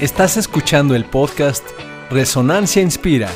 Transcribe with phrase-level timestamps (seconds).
[0.00, 1.64] Estás escuchando el podcast
[2.08, 3.28] Resonancia Inspira.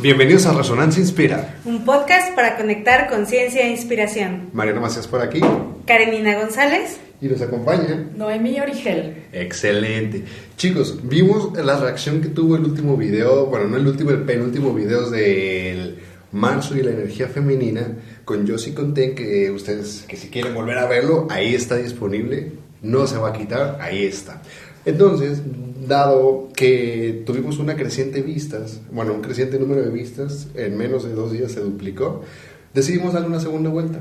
[0.00, 1.60] Bienvenidos a Resonancia Inspira.
[1.66, 4.48] Un podcast para conectar conciencia e inspiración.
[4.54, 5.42] Mariana Macías por aquí.
[5.84, 6.98] Karenina González.
[7.20, 8.08] Y nos acompaña.
[8.16, 9.24] Noemí Origel.
[9.32, 10.24] Excelente.
[10.56, 14.72] Chicos, vimos la reacción que tuvo el último video, bueno, no el último, el penúltimo
[14.72, 15.98] video del
[16.32, 20.86] marzo y la energía femenina con Josie Conten, que ustedes, que si quieren volver a
[20.86, 24.40] verlo, ahí está disponible no se va a quitar, ahí está.
[24.84, 25.40] Entonces,
[25.88, 31.14] dado que tuvimos una creciente vistas, bueno, un creciente número de vistas, en menos de
[31.14, 32.22] dos días se duplicó,
[32.72, 34.00] decidimos darle una segunda vuelta.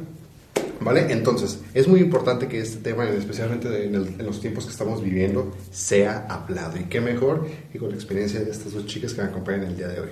[0.81, 1.13] ¿Vale?
[1.13, 6.25] Entonces, es muy importante que este tema, especialmente en, los tiempos que estamos viviendo, sea
[6.27, 6.77] hablado.
[6.77, 9.77] Y qué mejor que con la experiencia de estas dos chicas que me acompañan el
[9.77, 10.09] día de hoy.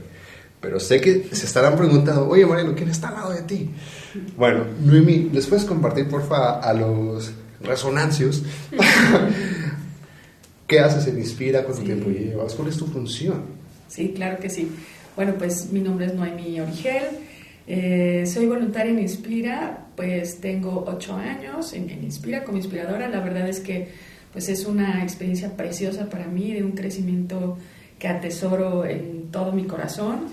[0.61, 3.69] Pero sé que se estarán preguntando, oye Mariano, ¿quién está al lado de ti?
[4.37, 7.31] Bueno, Noemi, ¿les puedes compartir, porfa, a los
[7.63, 8.43] resonancios.
[10.67, 11.63] ¿Qué haces en Inspira?
[11.63, 12.53] ¿Cuánto tiempo llevas?
[12.55, 13.43] ¿Cuál es tu función?
[13.87, 14.71] Sí, claro que sí.
[15.15, 17.03] Bueno, pues mi nombre es Noemi Origel.
[17.67, 23.09] Eh, soy voluntaria en Inspira, pues tengo ocho años en, Inspira como inspiradora.
[23.09, 23.89] La verdad es que
[24.31, 27.57] pues es una experiencia preciosa para mí, de un crecimiento
[27.99, 30.27] que atesoro en todo mi corazón.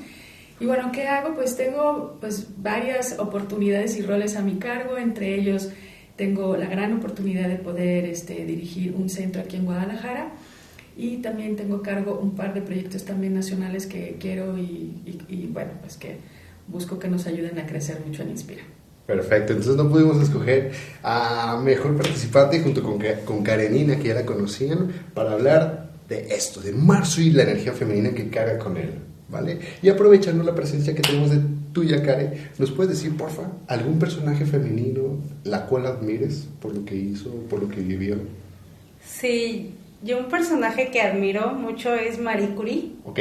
[0.61, 1.35] Y bueno, ¿qué hago?
[1.35, 5.69] Pues tengo pues varias oportunidades y roles a mi cargo, entre ellos
[6.19, 10.33] tengo la gran oportunidad de poder este, dirigir un centro aquí en Guadalajara
[10.97, 15.97] y también tengo cargo un par de proyectos también nacionales que quiero y, bueno, pues
[15.97, 16.17] que
[16.67, 18.63] busco que nos ayuden a crecer mucho en Inspira.
[19.07, 20.73] Perfecto, entonces no pudimos escoger
[21.05, 26.61] a mejor participante junto con, con Karenina, que ya la conocían, para hablar de esto,
[26.61, 28.91] de marzo y la energía femenina que carga con él,
[29.29, 29.61] ¿vale?
[29.83, 31.41] Y aprovechando la presencia que tenemos de
[31.79, 36.97] tuya, Kare, ¿nos puedes decir, porfa, algún personaje femenino la cual admires por lo que
[36.97, 38.17] hizo, por lo que vivió?
[39.05, 42.91] Sí, yo un personaje que admiro mucho es Marie Curie.
[43.05, 43.21] Ok.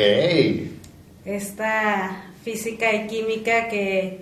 [1.23, 4.21] Esta física y química que,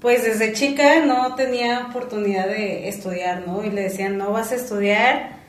[0.00, 3.62] pues desde chica no tenía oportunidad de estudiar, ¿no?
[3.66, 5.40] Y le decían, no vas a estudiar.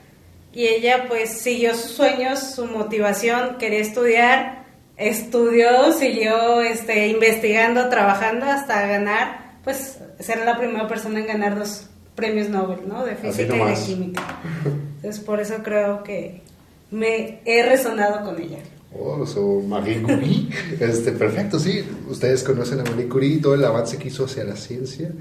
[0.53, 4.64] Y ella pues siguió sus sueños, su motivación, quería estudiar
[4.97, 11.87] estudió, siguió este, investigando, trabajando hasta ganar, pues ser la primera persona en ganar dos
[12.15, 13.05] premios Nobel, ¿no?
[13.05, 14.41] De física y de química.
[14.95, 16.41] Entonces por eso creo que
[16.91, 18.59] me he resonado con ella.
[18.97, 20.47] Oh, so Marie Curie.
[20.79, 21.83] este, perfecto, sí.
[22.09, 25.11] Ustedes conocen a Marie Curie y todo el avance que hizo hacia la ciencia.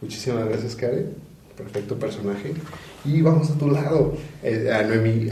[0.00, 1.14] Muchísimas gracias, Karen.
[1.56, 2.52] Perfecto personaje.
[3.04, 5.30] Y vamos a tu lado, eh, a Noemí.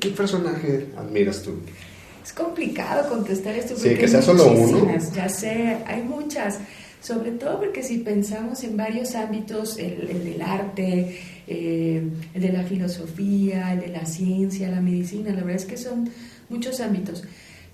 [0.00, 1.60] ¿Qué personaje admiras tú?
[2.22, 4.92] Es complicado contestar esto porque sí, que sea solo uno.
[5.14, 6.58] Ya sé, hay muchas.
[7.00, 12.02] Sobre todo porque si pensamos en varios ámbitos, el, del arte, eh,
[12.34, 16.10] el de la filosofía, el de la ciencia, la medicina, la verdad es que son
[16.50, 17.24] muchos ámbitos.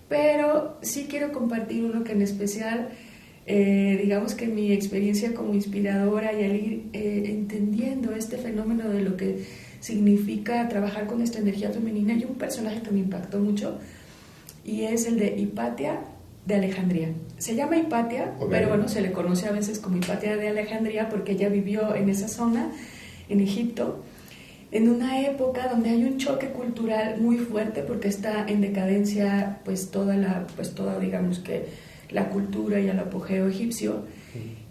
[0.09, 2.91] Pero sí quiero compartir uno que en especial,
[3.47, 9.03] eh, digamos que mi experiencia como inspiradora y al ir eh, entendiendo este fenómeno de
[9.03, 9.45] lo que
[9.81, 13.79] significa trabajar con esta energía femenina, y un personaje que me impactó mucho
[14.67, 16.01] y es el de Hipatia
[16.45, 17.09] de Alejandría.
[17.39, 21.33] Se llama Hipatia, pero bueno, se le conoce a veces como Hipatia de Alejandría porque
[21.33, 22.71] ella vivió en esa zona,
[23.29, 24.03] en Egipto,
[24.73, 29.91] en una época donde hay un choque cultural muy fuerte porque está en decadencia pues
[29.91, 31.67] toda la, pues toda digamos que
[32.11, 34.05] la cultura y el apogeo egipcio.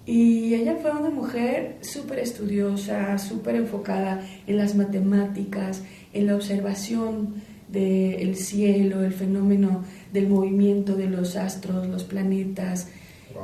[0.05, 5.81] Y ella fue una mujer súper estudiosa, súper enfocada en las matemáticas,
[6.13, 7.41] en la observación
[7.75, 12.87] del cielo, el fenómeno del movimiento de los astros, los planetas.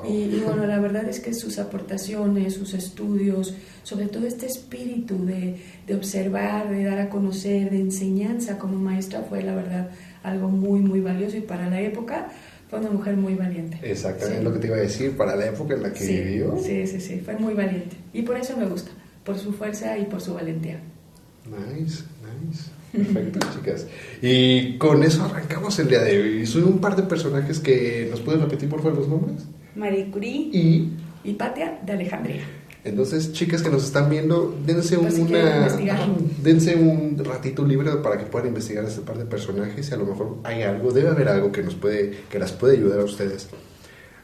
[0.08, 5.58] Y, bueno, la verdad es que sus aportaciones, sus estudios, sobre todo este espíritu de,
[5.86, 9.90] de, observar, de dar a conocer, de enseñanza como maestra, fue la verdad
[10.24, 12.30] algo muy, muy valioso y para la época
[12.70, 13.80] fue una mujer muy valiente.
[13.84, 16.58] Exactamente lo que te iba a decir, para la época en la que vivió.
[16.58, 17.98] Sí, sí, sí, fue muy valiente.
[18.14, 18.92] Y por eso me gusta,
[19.26, 20.80] por su fuerza y por su valentía.
[21.46, 22.72] Nice, nice.
[22.92, 23.88] Perfecto, chicas.
[24.22, 26.46] Y con eso arrancamos el día de hoy.
[26.46, 29.44] Son un par de personajes que nos pueden repetir por favor los nombres.
[29.76, 30.90] Marie Curie y
[31.24, 32.42] Hipatia de Alejandría.
[32.84, 35.70] Entonces, chicas que nos están viendo, dense pues una,
[36.42, 40.06] dense un ratito libre para que puedan investigar este par de personajes y a lo
[40.06, 43.50] mejor hay algo, debe haber algo que nos puede, que las puede ayudar a ustedes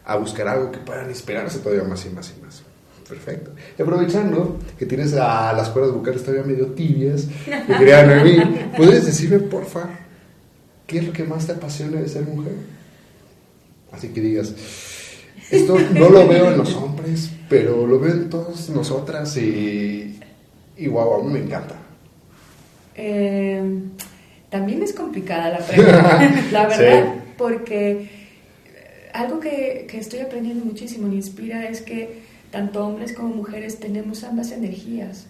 [0.08, 2.64] a buscar algo que puedan inspirarse todavía más y más y más.
[3.08, 3.52] Perfecto.
[3.78, 7.28] Y aprovechando que tienes a las cuerdas vocales todavía medio tibias,
[7.68, 8.38] mi querida Noemí,
[8.76, 9.90] ¿puedes decirme, porfa,
[10.86, 12.54] qué es lo que más te apasiona de ser mujer?
[13.92, 14.54] Así que digas,
[15.50, 20.20] esto no lo veo en los hombres, pero lo veo en todas nosotras y,
[20.76, 21.76] y wow, a mí me encanta.
[22.96, 23.62] Eh,
[24.50, 28.10] también es complicada la pregunta, la verdad, porque
[29.14, 32.27] algo que, que estoy aprendiendo muchísimo, me inspira, es que
[32.58, 35.28] tanto hombres como mujeres tenemos ambas energías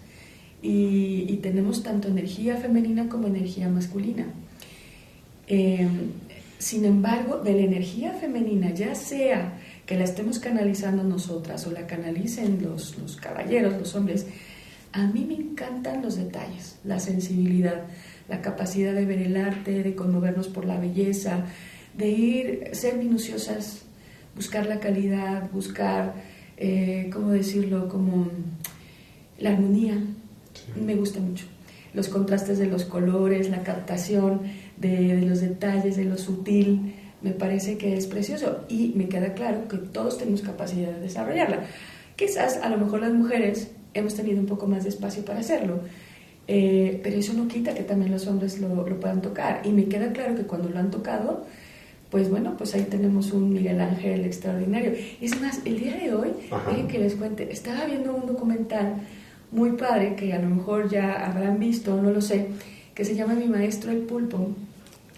[0.61, 4.27] y, tenemos tanto energía femenina como energía masculina.
[5.47, 5.89] Eh,
[6.57, 11.85] sin embargo, de la energía femenina, ya sea que la estemos canalizando nosotras o la
[11.85, 14.25] canalicen los, los caballeros, los hombres,
[14.93, 17.83] a mí me encantan los detalles, la sensibilidad,
[18.29, 21.43] la capacidad de ver el arte, de conmovernos por la belleza,
[21.97, 23.81] de ir, ser minuciosas,
[24.33, 26.13] buscar la calidad, buscar,
[26.57, 28.27] eh, ¿cómo decirlo?, como
[29.39, 29.97] la armonía.
[30.75, 31.45] Me gusta mucho.
[31.93, 34.41] Los contrastes de los colores, la captación
[34.77, 39.33] de, de los detalles, de lo sutil, me parece que es precioso y me queda
[39.33, 41.61] claro que todos tenemos capacidad de desarrollarla.
[42.15, 45.81] Quizás a lo mejor las mujeres hemos tenido un poco más de espacio para hacerlo,
[46.47, 49.61] eh, pero eso no quita que también los hombres lo, lo, puedan tocar.
[49.63, 51.45] Y me queda claro que cuando lo han tocado,
[52.09, 54.93] pues bueno, pues ahí tenemos un Miguel Ángel extraordinario.
[55.21, 56.29] Es más, el día de hoy,
[56.89, 58.95] que les cuente, estaba viendo un documental
[59.51, 62.47] muy padre que a lo mejor ya habrán visto, no lo sé,
[62.93, 64.49] que se llama Mi Maestro el Pulpo.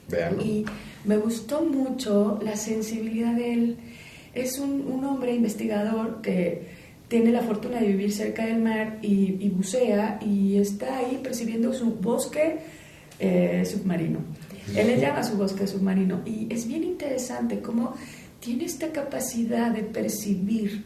[0.09, 0.44] Veanlo.
[0.44, 0.65] Y
[1.06, 3.77] me gustó mucho la sensibilidad de él.
[4.33, 9.38] Es un, un hombre investigador que tiene la fortuna de vivir cerca del mar y,
[9.39, 12.57] y bucea y está ahí percibiendo su bosque
[13.19, 14.19] eh, submarino.
[14.75, 17.94] Él le llama su bosque submarino y es bien interesante cómo
[18.39, 20.85] tiene esta capacidad de percibir,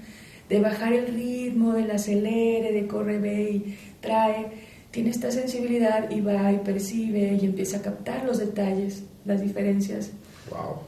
[0.49, 4.73] de bajar el ritmo, del acelere, de corre, ve y trae.
[4.91, 10.11] Tiene esta sensibilidad y va y percibe y empieza a captar los detalles, las diferencias.
[10.49, 10.81] Wow.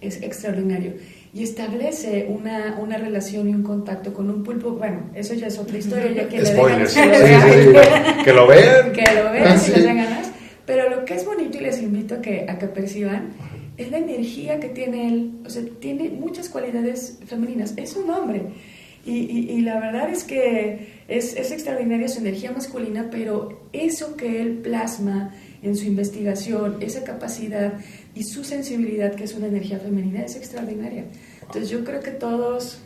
[0.00, 0.94] Es extraordinario
[1.34, 4.72] y establece una, una, relación y un contacto con un pulpo.
[4.72, 6.12] Bueno, eso ya es otra historia.
[6.12, 6.94] Ya que, Spoilers.
[6.94, 8.24] Le sí, sí, sí.
[8.24, 8.92] que lo vean.
[8.92, 9.86] Que lo vean ah, si les.
[10.72, 13.34] Pero lo que es bonito y les invito a que, a que perciban
[13.76, 15.32] es la energía que tiene él.
[15.44, 17.74] O sea, tiene muchas cualidades femeninas.
[17.76, 18.44] Es un hombre.
[19.04, 24.16] Y, y, y la verdad es que es, es extraordinaria su energía masculina, pero eso
[24.16, 27.74] que él plasma en su investigación, esa capacidad
[28.14, 31.04] y su sensibilidad, que es una energía femenina, es extraordinaria.
[31.42, 32.80] Entonces yo creo que todos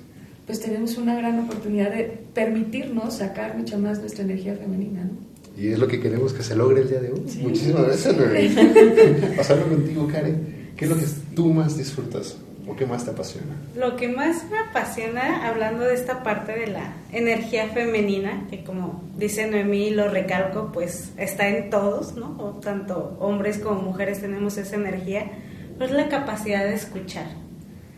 [0.45, 5.05] pues tenemos una gran oportunidad de permitirnos sacar mucho más nuestra energía femenina.
[5.05, 5.26] ¿no?
[5.57, 7.23] Y es lo que queremos que se logre el día de hoy.
[7.27, 7.39] Sí.
[7.39, 8.15] Muchísimas gracias,
[9.37, 10.73] Pasarlo contigo, Karen.
[10.77, 12.37] ¿Qué es lo que tú más disfrutas
[12.67, 13.57] o qué más te apasiona?
[13.75, 19.03] Lo que más me apasiona, hablando de esta parte de la energía femenina, que como
[19.17, 22.37] dice Noemí, lo recalco, pues está en todos, ¿no?
[22.39, 25.31] O tanto hombres como mujeres tenemos esa energía,
[25.79, 27.27] pues la capacidad de escuchar.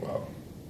[0.00, 0.20] Wow.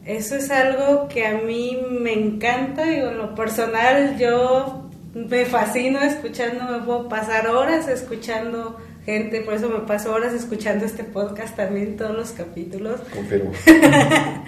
[0.06, 4.88] Eso es algo que a mí me encanta, y en lo personal yo
[5.26, 10.85] me fascino escuchando, me puedo pasar horas escuchando gente, por eso me paso horas escuchando
[10.85, 13.00] este podcast también, todos los capítulos.
[13.12, 13.53] Confirmo.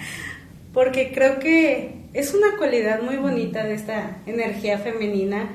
[0.73, 5.49] Porque creo que es una cualidad muy bonita de esta energía femenina,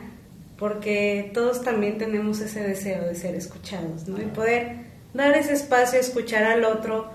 [0.59, 4.21] porque todos también tenemos ese deseo de ser escuchados, ¿no?
[4.21, 7.11] Y poder dar ese espacio a escuchar al otro,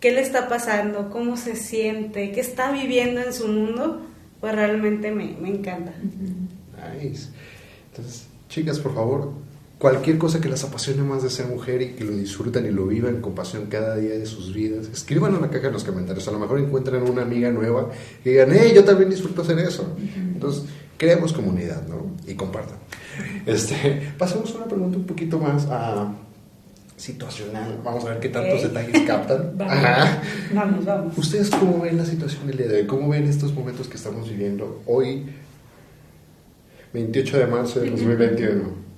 [0.00, 4.06] qué le está pasando, cómo se siente, qué está viviendo en su mundo,
[4.40, 5.92] pues realmente me, me encanta.
[6.02, 6.47] Uh -huh.
[7.06, 9.32] Entonces, chicas, por favor,
[9.78, 12.86] cualquier cosa que las apasione más de ser mujer y que lo disfruten y lo
[12.86, 16.26] vivan con pasión cada día de sus vidas, escriban en la caja en los comentarios.
[16.28, 17.90] A lo mejor encuentran una amiga nueva
[18.22, 19.96] que digan, hey, yo también disfruto hacer eso.
[20.16, 20.64] Entonces,
[20.96, 22.12] creemos comunidad, ¿no?
[22.26, 22.78] Y compartan.
[23.46, 26.12] Este, pasemos a una pregunta un poquito más a
[26.96, 27.80] situacional.
[27.84, 29.52] Vamos a ver qué tantos detalles captan.
[29.56, 30.22] vamos, Ajá.
[30.52, 31.18] vamos, vamos.
[31.18, 32.86] ¿Ustedes cómo ven la situación del día de hoy?
[32.86, 35.26] ¿Cómo ven estos momentos que estamos viviendo hoy?
[36.92, 38.88] 28 de marzo de 2021.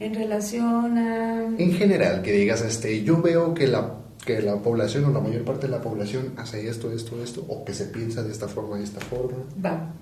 [0.00, 1.44] En relación a...
[1.58, 5.44] En general, que digas, este, yo veo que la, que la población o la mayor
[5.44, 8.78] parte de la población hace esto, esto, esto, o que se piensa de esta forma,
[8.78, 9.38] de esta forma.
[9.62, 9.92] Va.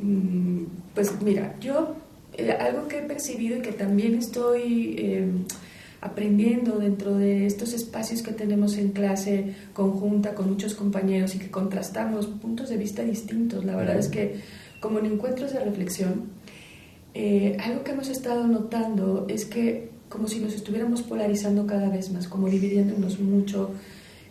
[0.00, 1.96] Mm, pues mira, yo
[2.34, 5.28] eh, algo que he percibido y que también estoy eh,
[6.00, 11.50] aprendiendo dentro de estos espacios que tenemos en clase conjunta con muchos compañeros y que
[11.50, 13.64] contrastamos puntos de vista distintos.
[13.64, 14.00] La verdad uh -huh.
[14.00, 14.40] es que
[14.80, 16.30] como en encuentros de reflexión,
[17.14, 22.10] eh, algo que hemos estado notando es que como si nos estuviéramos polarizando cada vez
[22.10, 23.70] más, como dividiéndonos mucho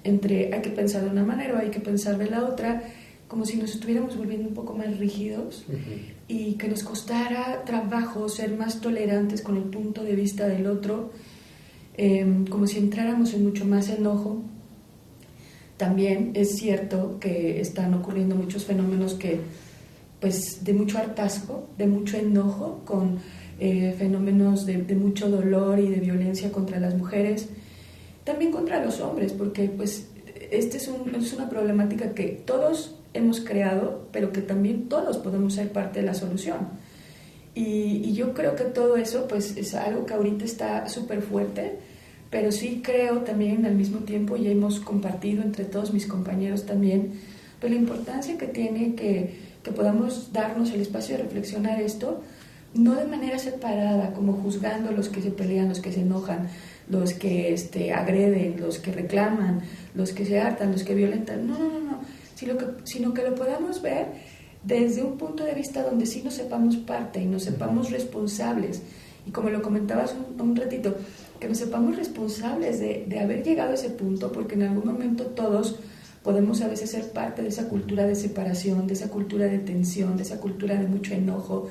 [0.04, 2.84] entre hay que pensar de una manera o hay que pensar de la otra,
[3.28, 6.14] como si nos estuviéramos volviendo un poco más rígidos uh -huh.
[6.28, 11.12] y que nos costara trabajo ser más tolerantes con el punto de vista del otro,
[11.96, 14.42] eh, como si entráramos en mucho más enojo.
[15.78, 19.40] También es cierto que están ocurriendo muchos fenómenos que
[20.20, 23.20] pues de mucho hartazgo, de mucho enojo, con
[23.60, 27.50] eh, fenómenos de, mucho dolor y de violencia contra las mujeres,
[28.24, 30.08] también contra los hombres, porque pues
[30.52, 35.56] este es, un, es una problemática que todos hemos creado, pero que también todos podemos
[35.56, 36.70] ser parte de la solución.
[37.56, 41.74] Y, y yo creo que todo eso pues es algo que ahorita está súper fuerte,
[42.30, 47.14] pero sí creo también al mismo tiempo, y hemos compartido entre todos mis compañeros también,
[47.60, 52.22] pues la importancia que tiene que, que podamos darnos el espacio de reflexionar esto,
[52.74, 56.48] no de manera separada, como juzgando a los que se pelean, los que se enojan,
[56.90, 59.62] los que este, agreden, los que reclaman,
[59.94, 61.48] los que se hartan, los que violentan.
[61.48, 62.00] No, no, no, no.
[62.36, 64.08] Sino que, sino que lo podamos ver
[64.64, 68.82] desde un punto de vista donde sí nos sepamos parte y nos sepamos responsables.
[69.28, 70.96] Y como lo comentabas un, un ratito,
[71.40, 75.26] que nos sepamos responsables de, de haber llegado a ese punto, porque en algún momento
[75.28, 75.80] todos
[76.24, 80.18] podemos a veces ser parte de esa cultura de separación, de esa cultura de tensión,
[80.18, 81.70] de esa cultura de mucho enojo,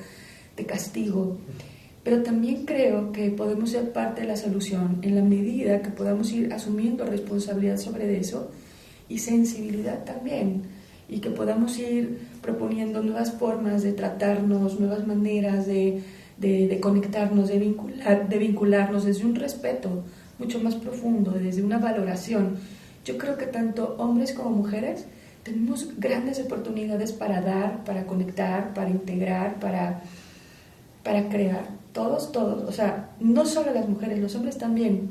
[0.57, 1.37] de castigo.
[2.03, 6.31] Pero también creo que podemos ser parte de la solución en la medida que podamos
[6.31, 8.51] ir asumiendo responsabilidad sobre eso
[9.07, 10.63] y sensibilidad también,
[11.09, 16.01] y que podamos ir proponiendo nuevas formas de tratarnos, nuevas maneras de,
[16.37, 20.03] de, de conectarnos, de, vincular, de vincularnos desde un respeto
[20.37, 22.57] mucho más profundo, desde una valoración.
[23.09, 25.05] Yo creo que tanto hombres como mujeres
[25.41, 30.03] tenemos grandes oportunidades para dar, para conectar, para integrar, para,
[31.03, 31.65] para crear.
[31.91, 32.69] Todos, todos.
[32.69, 35.09] O sea, no solo las mujeres, los hombres también.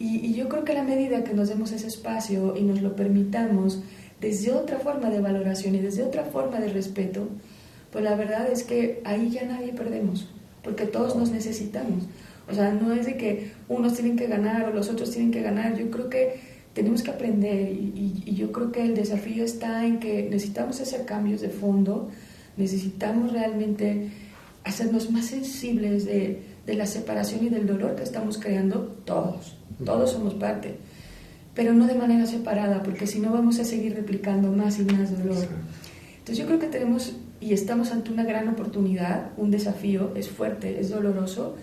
[0.00, 2.96] Y, yo creo que a la medida que nos demos ese espacio y nos lo
[2.96, 3.78] permitamos
[4.20, 7.28] desde otra forma de valoración y desde otra forma de respeto,
[7.92, 10.28] pues la verdad es que ahí ya nadie perdemos
[10.64, 12.08] porque todos nos necesitamos.
[12.50, 15.42] O sea, no es de que unos tienen que ganar o los otros tienen que
[15.42, 15.76] ganar.
[15.78, 19.86] Yo creo que tenemos que aprender y, y, y, yo creo que el desafío está
[19.86, 22.10] en que necesitamos hacer cambios de fondo,
[22.58, 24.10] necesitamos realmente
[24.62, 29.56] hacernos más sensibles de, de la separación y del dolor que estamos creando todos.
[29.86, 30.76] Todos somos parte,
[31.54, 35.16] pero no de manera separada, porque si no vamos a seguir replicando más y más
[35.16, 35.48] dolor.
[36.18, 40.78] Entonces yo creo que tenemos y estamos ante una gran oportunidad, un desafío, es fuerte,
[40.78, 41.56] es doloroso.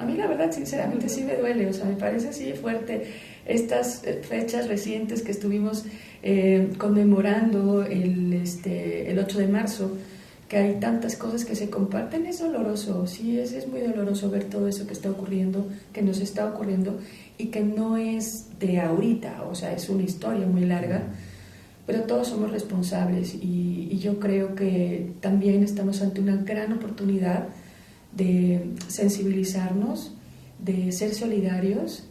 [0.00, 3.06] A mí la verdad, sinceramente, sí me duele, o sea, me parece así fuerte
[3.46, 5.84] estas fechas recientes que estuvimos
[6.22, 9.92] eh, conmemorando el, este, el 8 de marzo,
[10.48, 14.44] que hay tantas cosas que se comparten, es doloroso, sí, es, es muy doloroso ver
[14.44, 16.98] todo eso que está ocurriendo, que nos está ocurriendo
[17.38, 21.02] y que no es de ahorita, o sea, es una historia muy larga
[21.90, 27.48] pero todos somos responsables y, yo creo que también estamos ante una gran oportunidad
[28.12, 30.14] de sensibilizarnos,
[30.58, 32.04] de ser solidarios,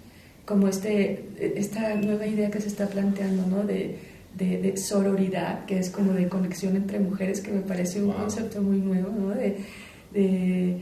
[0.45, 1.25] como este,
[1.57, 3.63] esta nueva idea que se está planteando, ¿no?
[3.63, 3.97] De,
[4.35, 8.17] de, de sororidad, que es como de conexión entre mujeres, que me parece un wow.
[8.17, 9.29] concepto muy nuevo, ¿no?
[9.29, 9.57] De,
[10.13, 10.77] de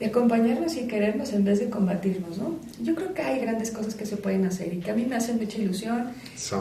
[0.00, 2.58] de acompañarnos y querernos en vez de combatirnos, ¿no?
[2.82, 5.14] Yo creo que hay grandes cosas que se pueden hacer y que a mí me
[5.16, 6.12] hacen mucha ilusión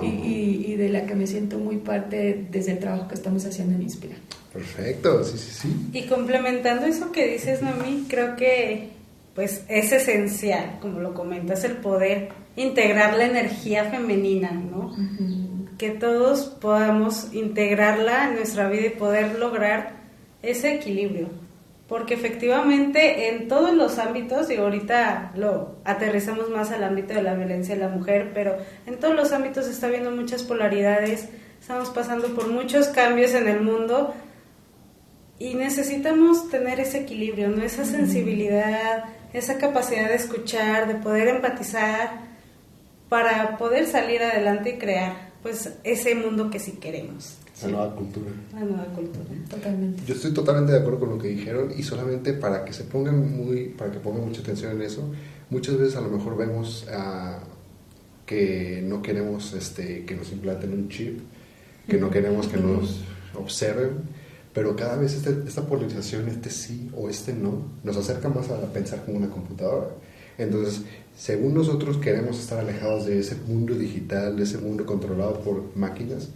[0.01, 3.45] y, y, y, de la que me siento muy parte desde el trabajo que estamos
[3.45, 4.15] haciendo en Inspira.
[4.51, 5.89] Perfecto, sí, sí, sí.
[5.93, 8.89] Y complementando eso que dices, Nomi, creo que
[9.35, 14.87] pues es esencial, como lo comentas, el poder integrar la energía femenina, ¿no?
[14.87, 15.77] Uh -huh.
[15.77, 19.93] Que todos podamos integrarla en nuestra vida y poder lograr
[20.41, 21.29] ese equilibrio
[21.89, 27.33] porque efectivamente en todos los ámbitos, y ahorita lo aterrizamos más al ámbito de la
[27.33, 31.29] violencia de la mujer, pero en todos los ámbitos está habiendo muchas polaridades,
[31.59, 34.13] estamos pasando por muchos cambios en el mundo
[35.39, 37.63] y necesitamos tener ese equilibrio, ¿no?
[37.63, 42.29] esa sensibilidad, esa capacidad de escuchar, de poder empatizar,
[43.09, 47.39] para poder salir adelante y crear pues ese mundo que sí queremos.
[47.61, 48.31] La nueva cultura.
[48.53, 50.03] La nueva cultura, totalmente.
[50.05, 53.37] Yo estoy totalmente de acuerdo con lo que dijeron y solamente para que se pongan
[53.37, 55.03] muy, para que pongan mucha atención en eso,
[55.49, 57.39] muchas veces a lo mejor vemos uh,
[58.25, 61.19] que no queremos este, que nos implanten un chip,
[61.87, 63.01] que no queremos que nos
[63.35, 63.91] observen,
[64.53, 68.61] pero cada vez este, esta polarización, este sí o este no, nos acerca más a
[68.71, 69.89] pensar como una computadora.
[70.37, 70.83] Entonces,
[71.17, 76.29] según nosotros queremos estar alejados de ese mundo digital, de ese mundo controlado por máquinas,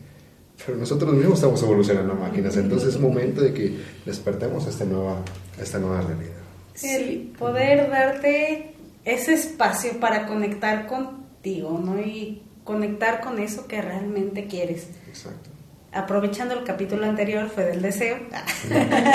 [0.66, 5.22] pero nosotros mismos estamos evolucionando máquinas, entonces es momento de que despertemos a esta nueva,
[5.60, 6.32] a esta nueva realidad.
[6.74, 8.74] Sí, el poder darte
[9.06, 12.00] ese espacio para conectar contigo, ¿no?
[12.00, 14.88] Y conectar con eso que realmente quieres.
[15.08, 15.50] Exacto.
[15.92, 18.18] Aprovechando el capítulo anterior fue del deseo.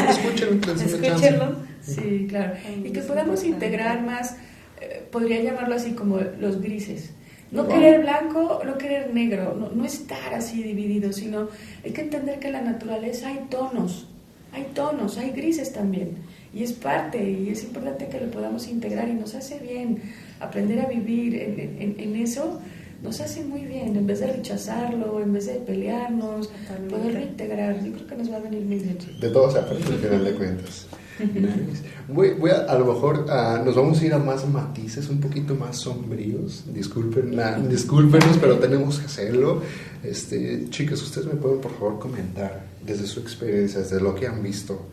[0.09, 0.73] Escúchenlo.
[0.83, 1.57] Escúchenlo.
[1.83, 2.55] Sí, claro.
[2.85, 4.37] Y que podamos integrar más,
[4.81, 7.11] eh, podría llamarlo así como los grises
[7.51, 7.73] no wow.
[7.73, 11.49] querer blanco, no querer negro, no, no, estar así dividido, sino
[11.85, 14.07] hay que entender que en la naturaleza hay tonos,
[14.53, 16.17] hay tonos, hay grises también.
[16.53, 20.03] y es parte y es importante que lo podamos integrar y nos hace bien
[20.41, 22.61] aprender a vivir en, en, eso
[23.03, 26.51] nos hace muy bien, en vez de rechazarlo, en vez de pelearnos,
[26.89, 28.99] poder reintegrar, yo creo que nos va a venir muy bien.
[29.21, 30.87] De todo se aprende al final de cuentas.
[32.09, 33.27] Voy, voy a, a, lo mejor
[33.65, 36.65] nos vamos a ir a más matices, un poquito más sombríos.
[36.73, 37.39] Disculpen,
[37.69, 39.63] discúlpenos, pero tenemos que hacerlo.
[40.03, 44.43] Este, chicas, ustedes me pueden por favor comentar desde su experiencia, desde lo que han
[44.43, 44.87] visto,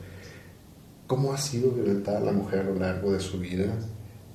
[1.07, 3.73] cómo ha sido violentada la mujer a lo largo de su vida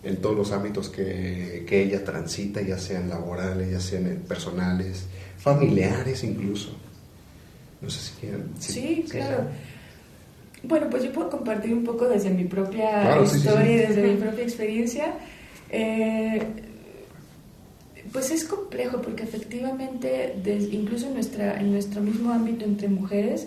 [0.02, 5.04] en todos los ámbitos que, que ella transita, ya sean laborales, ya sean personales,
[5.36, 6.70] familiares incluso.
[7.80, 8.50] No sé si quieren.
[8.58, 9.48] Sí, claro.
[10.62, 14.44] Bueno, pues yo puedo compartir un poco desde mi propia historia y desde mi propia
[14.44, 15.14] experiencia.
[15.70, 16.42] Eh,
[18.12, 20.34] pues es complejo porque efectivamente,
[20.72, 23.46] incluso en, nuestra, en nuestro mismo ámbito entre mujeres,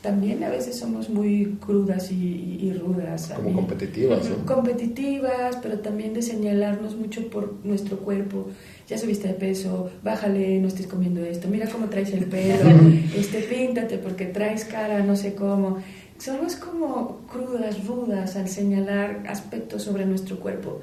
[0.00, 3.32] también a veces somos muy crudas y, rudas.
[3.34, 8.46] Como competitivas, Competitivas, pero también de señalarnos mucho por nuestro cuerpo.
[8.88, 12.70] Ya subiste de peso, bájale, no estés comiendo esto, mira cómo traes el pelo,
[13.16, 15.78] este, píntate porque traes cara, no sé cómo
[16.18, 20.80] somos como crudas, rudas al señalar aspectos sobre nuestro cuerpo.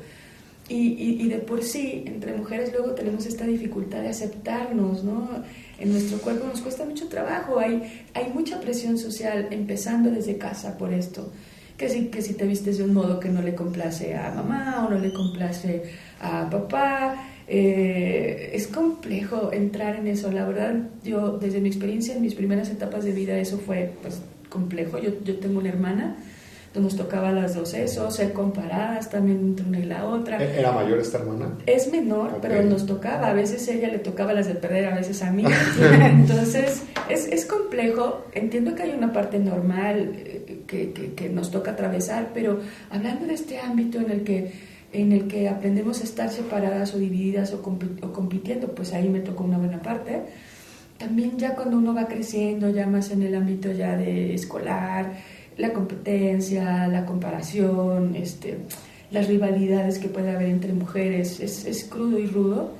[0.69, 5.29] Y, y, de por sí, entre mujeres luego tenemos esta dificultad de aceptarnos, ¿no?
[5.77, 10.77] En nuestro cuerpo nos cuesta mucho trabajo, hay, hay mucha presión social, empezando desde casa
[10.77, 11.31] por esto.
[11.77, 14.85] Que si, que si te vistes de un modo que no le complace a mamá
[14.87, 15.83] o no le complace
[16.21, 20.31] a papá, eh, es complejo entrar en eso.
[20.31, 24.21] La verdad, yo desde mi experiencia en mis primeras etapas de vida, eso fue pues,
[24.53, 24.99] complejo.
[24.99, 26.15] Yo, yo tengo una hermana,
[26.81, 30.43] nos tocaba las dos eso, ser comparadas también entre una y la otra.
[30.43, 31.57] ¿E-, ¿Era mayor esta hermana?
[31.65, 33.29] Es menor, pero nos tocaba.
[33.29, 35.43] A veces ella le tocaba las de perder, a veces a mí.
[36.01, 38.25] Entonces, es, es, complejo.
[38.33, 43.33] Entiendo que hay una parte normal eh, que, que, nos toca atravesar, pero hablando de
[43.33, 47.57] este ámbito en el que en el que aprendemos a estar separadas o divididas o,
[47.57, 50.21] o compitiendo, pues ahí me tocó una buena parte
[51.03, 55.11] también ya cuando uno va creciendo, ya más en el ámbito ya de escolar,
[55.57, 58.59] la competencia, la comparación, este,
[59.11, 62.71] las rivalidades que puede haber entre mujeres, es, es crudo y rudo.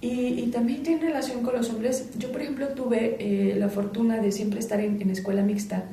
[0.00, 2.08] Y, y, también tiene relación con los hombres.
[2.18, 5.84] Yo, por ejemplo, tuve eh, la fortuna de siempre estar en, en escuela mixta.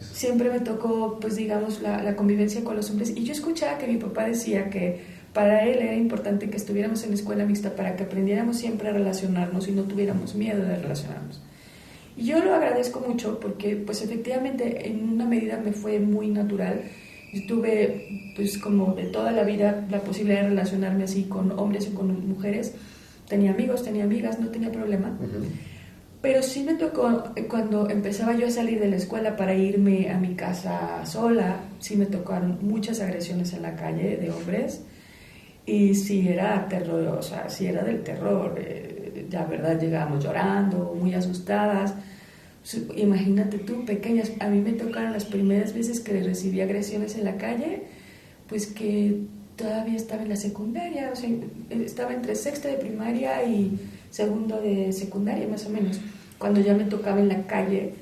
[0.00, 3.14] Siempre me tocó, pues digamos, la, la convivencia con los hombres.
[3.16, 5.00] Y yo escuchaba que mi papá decía que
[5.38, 8.92] para él era importante que estuviéramos en la escuela mixta para que aprendiéramos siempre a
[8.92, 11.40] relacionarnos y no tuviéramos miedo de relacionarnos.
[12.16, 16.80] Y yo lo agradezco mucho porque pues efectivamente en una medida me fue muy natural.
[17.32, 21.86] Yo tuve pues como de toda la vida la posibilidad de relacionarme así con hombres
[21.86, 22.74] y con mujeres.
[23.28, 25.16] Tenía amigos, tenía amigas, no tenía problema.
[26.20, 30.18] Pero sí me tocó, cuando empezaba yo a salir de la escuela para irme a
[30.18, 34.82] mi casa sola, sí me tocaron muchas agresiones en la calle de hombres
[35.68, 40.96] y si era terror, o sea, si era del terror, eh, ya verdad llegábamos llorando,
[40.98, 41.94] muy asustadas.
[42.96, 47.36] Imagínate tú, pequeñas, a mí me tocaron las primeras veces que recibí agresiones en la
[47.36, 47.82] calle,
[48.48, 49.20] pues que
[49.56, 51.28] todavía estaba en la secundaria, o sea,
[51.68, 53.78] estaba entre sexta de primaria y
[54.10, 56.00] segundo de secundaria, más o menos,
[56.38, 57.92] cuando ya me tocaba en la calle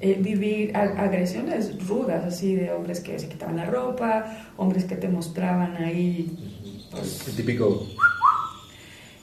[0.00, 5.08] eh, vivir agresiones rudas, así de hombres que se quitaban la ropa, hombres que te
[5.08, 6.60] mostraban ahí
[7.02, 7.86] el típico.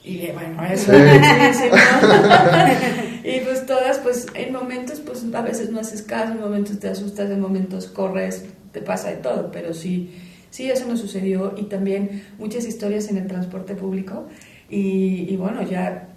[0.04, 0.92] Y bueno, eso.
[3.24, 6.88] y pues todas, pues en momentos, pues a veces no haces caso, en momentos te
[6.88, 10.10] asustas, en momentos corres, te pasa de todo, pero sí,
[10.50, 14.26] sí, eso nos sucedió y también muchas historias en el transporte público.
[14.68, 16.08] Y, y bueno, ya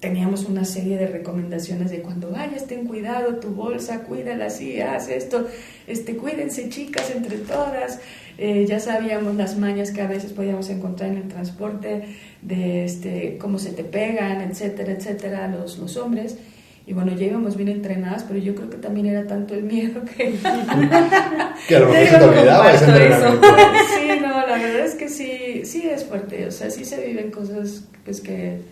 [0.00, 5.08] teníamos una serie de recomendaciones de cuando vayas, ten cuidado, tu bolsa, cuídala así, haz
[5.08, 5.46] esto,
[5.86, 8.00] este, cuídense chicas entre todas.
[8.38, 12.04] Eh, ya sabíamos las mañas que a veces podíamos encontrar en el transporte,
[12.40, 16.38] de este, cómo se te pegan, etcétera, etcétera, los, los hombres.
[16.86, 20.00] Y bueno, ya íbamos bien entrenadas, pero yo creo que también era tanto el miedo
[20.04, 20.34] que...
[21.68, 25.60] que a lo mejor se te olvidaba ese Sí, no, la verdad es que sí,
[25.64, 26.46] sí es fuerte.
[26.46, 28.62] O sea, sí se viven cosas pues que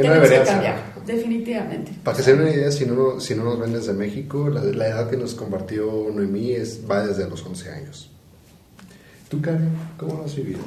[0.00, 0.74] que no debería ser.
[1.06, 1.92] Definitivamente.
[2.04, 4.62] Para que se den una idea, si no, si no nos ven desde México, la,
[4.62, 8.10] la, edad que nos compartió Noemí es, va desde los 11 años.
[9.28, 10.60] ¿Tú, Karen, cómo lo has vivido?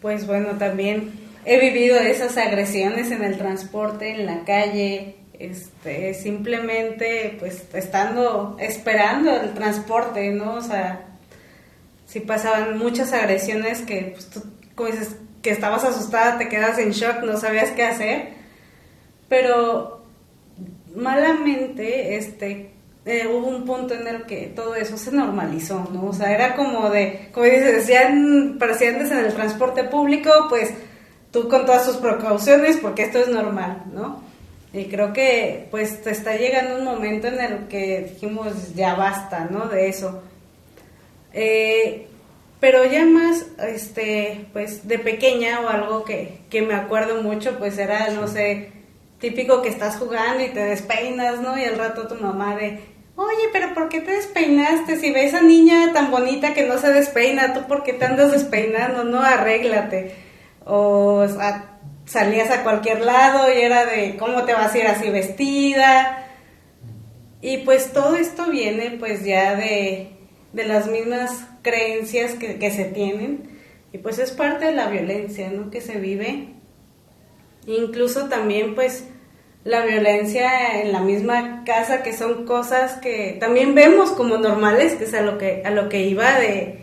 [0.00, 1.12] Pues bueno, también
[1.44, 9.34] he vivido esas agresiones en el transporte, en la calle, este, simplemente pues estando, esperando
[9.40, 10.54] el transporte, ¿no?
[10.54, 11.06] O sea,
[12.06, 14.42] si pasaban muchas agresiones que pues, tú,
[14.74, 18.30] como dices, que estabas asustada, te quedas en shock, no sabías qué hacer.
[19.28, 20.02] Pero
[20.96, 22.72] malamente, este,
[23.04, 26.06] eh, hubo un punto en el que todo eso se normalizó, ¿no?
[26.06, 30.72] O sea, era como de, como dices, decían, parecían en el transporte público, pues
[31.30, 34.24] tú con todas tus precauciones, porque esto es normal, ¿no?
[34.72, 39.46] Y creo que pues te está llegando un momento en el que dijimos ya basta,
[39.48, 39.68] ¿no?
[39.68, 40.24] De eso.
[41.32, 42.08] Eh,
[42.60, 47.76] pero ya más, este, pues de pequeña o algo que, que me acuerdo mucho, pues
[47.78, 48.72] era, no sé,
[49.18, 51.58] típico que estás jugando y te despeinas, ¿no?
[51.58, 52.80] Y al rato tu mamá de,
[53.16, 54.98] oye, pero ¿por qué te despeinaste?
[54.98, 58.32] Si ves a niña tan bonita que no se despeina, ¿tú por qué te andas
[58.32, 59.04] despeinando?
[59.04, 60.14] No, arréglate.
[60.64, 61.26] O,
[62.06, 66.24] salías a cualquier lado y era de, ¿cómo te vas a ir así vestida?
[67.40, 70.15] Y pues todo esto viene pues ya de,
[70.56, 73.50] de las mismas creencias que, que, se tienen
[73.92, 75.70] y pues es parte de la violencia, ¿no?
[75.70, 76.48] Que se vive.
[77.66, 79.04] Incluso también pues
[79.64, 85.04] la violencia en la misma casa, que son cosas que también vemos como normales, que
[85.04, 86.78] es a lo que, a lo que iba de,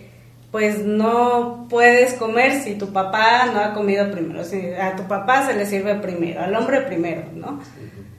[0.52, 5.48] pues no puedes comer si tu papá no ha comido primero, si a tu papá
[5.48, 7.60] se le sirve primero, al hombre primero, ¿no?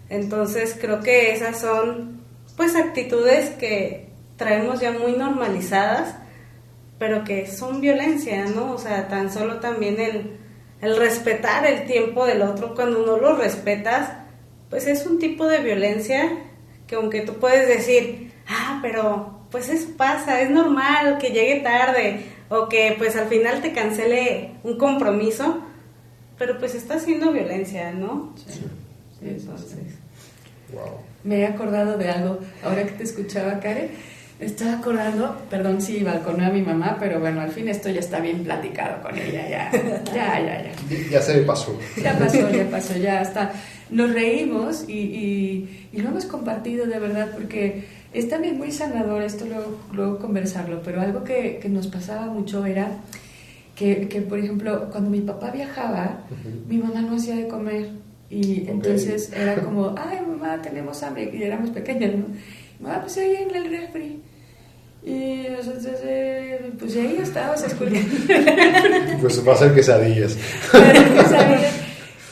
[0.08, 2.24] Entonces creo que esas son
[2.56, 6.16] pues actitudes que traemos ya muy normalizadas,
[6.98, 8.72] pero que son violencia, ¿no?
[8.72, 10.38] O sea, tan solo también el,
[10.80, 14.12] el respetar el tiempo del otro, cuando no lo respetas,
[14.70, 16.30] pues es un tipo de violencia
[16.86, 22.26] que aunque tú puedes decir, ah, pero pues eso pasa, es normal que llegue tarde
[22.48, 25.62] o que pues al final te cancele un compromiso,
[26.38, 28.34] pero pues está haciendo violencia, ¿no?
[28.36, 28.64] Sí.
[29.18, 29.78] sí Entonces.
[30.72, 30.98] Wow.
[31.22, 33.90] Me he acordado de algo, ahora que te escuchaba, Karen,
[34.40, 38.20] estaba acordando, perdón si balconé a mi mamá, pero bueno, al fin esto ya está
[38.20, 39.70] bien platicado con ella, ya,
[40.12, 41.08] ya, ya, ya.
[41.10, 41.78] Ya se pasó.
[42.02, 43.52] Ya pasó, ya pasó, ya está
[43.90, 49.44] nos reímos y, y, lo hemos compartido de verdad porque es también muy sanador esto
[49.44, 52.88] luego, luego conversarlo, pero algo que, que, nos pasaba mucho era
[53.74, 56.24] que, que, por ejemplo, cuando mi papá viajaba,
[56.68, 57.90] mi mamá no hacía de comer
[58.30, 62.24] y entonces era como, ay mamá, tenemos hambre, y éramos pequeños, ¿no?
[62.84, 64.20] Mamá, pues ahí en el refri.
[65.02, 68.16] Y nosotros, eh, pues ahí estábamos escuchando.
[69.20, 70.36] pues va a ser quesadillas.
[70.70, 71.74] quesadillas.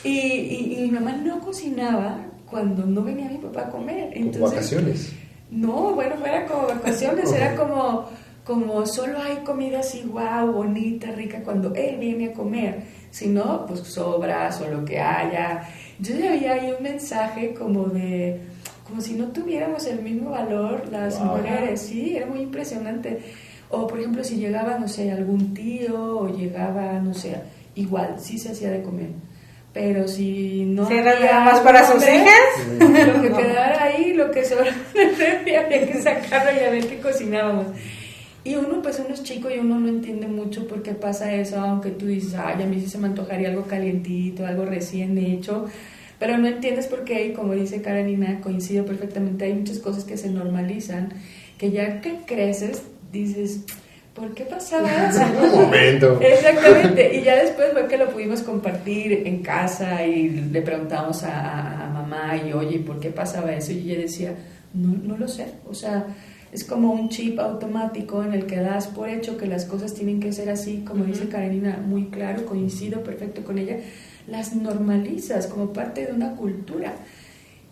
[0.03, 2.17] Y, y, mi mamá no cocinaba
[2.49, 4.11] cuando no venía mi papá a comer.
[4.13, 5.13] Entonces, vacaciones?
[5.49, 8.09] No, bueno, fuera como vacaciones, era como,
[8.43, 12.83] como solo hay comida así, guau, bonita, rica, cuando él viene a comer.
[13.09, 15.67] Si no, pues sobras o lo que haya.
[15.99, 18.41] Yo ya había ahí un mensaje como de,
[18.87, 23.19] como si no tuviéramos el mismo valor las mujeres, sí, era muy impresionante.
[23.69, 27.35] O por ejemplo, si llegaba, no sé, algún tío o llegaba, no sé,
[27.75, 29.09] igual, sí se hacía de comer.
[29.73, 34.77] Pero si no había más para sus hijas lo que quedara ahí lo que sobraba
[34.93, 37.65] había que sacarlo y a ver qué cocinábamos.
[38.43, 41.59] Y uno pues uno es chico y uno no entiende mucho por qué pasa eso
[41.59, 45.65] aunque tú dices ay a mí sí se me antojaría algo calientito algo recién hecho
[46.23, 50.29] pero no entiendes por qué como dice Karenina coincido perfectamente hay muchas cosas que se
[50.29, 51.09] normalizan
[51.57, 53.65] que ya que creces dices
[54.13, 55.21] ¿por qué pasaba eso?
[55.43, 56.21] Un momento.
[56.21, 57.17] Exactamente.
[57.17, 62.37] Y ya después fue que lo pudimos compartir en casa y le preguntamos a, mamá
[62.37, 63.73] y oye, ¿por qué pasaba eso?
[63.73, 64.35] Y ella decía,
[64.73, 65.47] no, no lo sé.
[65.67, 66.05] O sea,
[66.53, 70.19] es como un chip automático en el que das por hecho que las cosas tienen
[70.19, 73.77] que ser así, como dice Karenina, muy claro, coincido perfecto con ella,
[74.27, 76.93] las normalizas como parte de una cultura.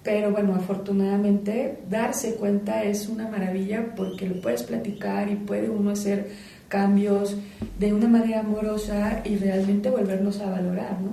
[0.03, 5.91] Pero bueno, afortunadamente darse cuenta es una maravilla porque lo puedes platicar y puede uno
[5.91, 6.31] hacer
[6.67, 7.35] cambios
[7.77, 11.11] de una manera amorosa y realmente volvernos a valorar, ¿no?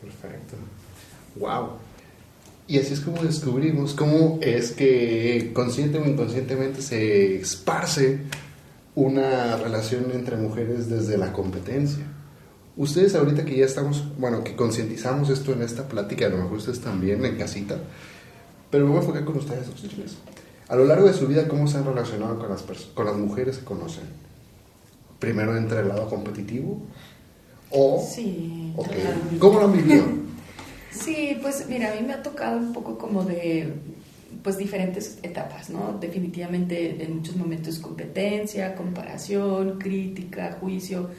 [0.00, 0.56] Perfecto.
[1.36, 1.68] Wow.
[2.66, 8.20] Y así es como descubrimos cómo es que consciente o inconscientemente se esparce
[8.94, 12.04] una relación entre mujeres desde la competencia.
[12.76, 16.58] Ustedes ahorita que ya estamos, bueno, que concientizamos esto en esta plática, a lo mejor
[16.58, 17.78] ustedes también en casita,
[18.70, 20.16] pero me voy a enfocar con ustedes, ustedes.
[20.68, 23.58] A lo largo de su vida, ¿cómo se han relacionado con las, con las mujeres
[23.58, 24.04] que conocen?
[25.20, 26.82] Primero entre el lado competitivo
[27.70, 28.04] o...
[28.12, 28.74] Sí.
[29.38, 30.04] ¿Cómo lo han vivido?
[30.94, 33.72] Sí, pues mira, a mí me ha tocado un poco como de
[34.44, 35.98] pues diferentes etapas, ¿no?
[36.00, 41.10] Definitivamente en muchos momentos competencia, comparación, crítica, juicio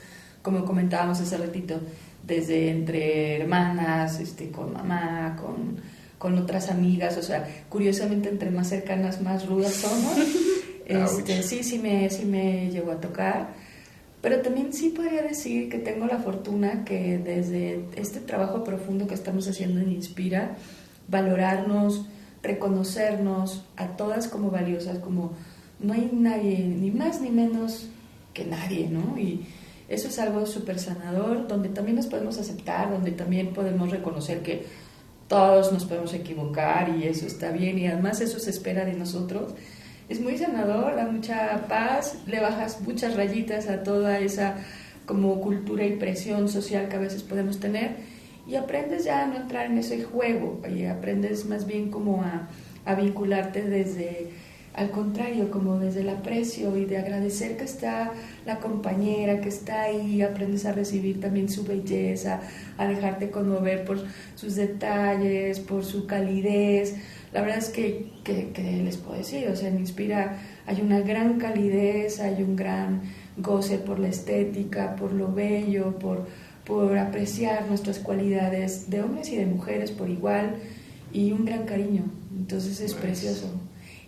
[0.46, 1.82] como comentábamos hace ratito,
[2.22, 5.78] desde entre hermanas, este, con mamá, con,
[6.20, 10.16] con otras amigas, o sea, curiosamente entre más cercanas, más rudas somos.
[10.88, 13.56] Este, sí, sí me, sí me llegó a tocar.
[14.22, 19.16] Pero también sí podría decir que tengo la fortuna que desde este trabajo profundo que
[19.16, 20.58] estamos haciendo en Inspira,
[21.08, 22.06] valorarnos,
[22.44, 25.34] reconocernos a todas como valiosas, como
[25.80, 27.90] no hay nadie, ni más ni menos
[28.32, 29.18] que nadie, ¿no?
[29.18, 29.48] Y
[29.88, 34.66] eso es algo súper sanador, donde también nos podemos aceptar, donde también podemos reconocer que
[35.28, 39.54] todos nos podemos equivocar y eso está bien y además eso se espera de nosotros.
[40.10, 44.56] Es muy sanador, da mucha paz, le bajas muchas rayitas a toda esa
[45.06, 47.98] como cultura y presión social que a veces podemos tener
[48.48, 52.48] y aprendes ya a no entrar en ese juego y aprendes más bien como a,
[52.86, 54.30] a vincularte desde
[54.76, 58.12] al contrario, como desde el aprecio y de agradecer que está
[58.46, 62.42] la compañera, que está ahí, aprendes a recibir también su belleza,
[62.78, 64.04] a dejarte conmover por
[64.36, 66.96] sus detalles, por su calidez.
[67.32, 68.52] La verdad es que, que,
[68.84, 73.02] les puedo decir, o sea, me inspira, hay una gran calidez, hay un gran
[73.38, 76.28] goce por la estética, por lo bello, por,
[76.66, 80.58] por apreciar nuestras cualidades de hombres y de mujeres por igual
[81.14, 82.04] y un gran cariño.
[82.36, 83.50] Entonces es precioso.